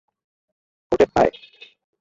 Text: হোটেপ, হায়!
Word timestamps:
হোটেপ, 0.91 1.09
হায়! 1.15 1.31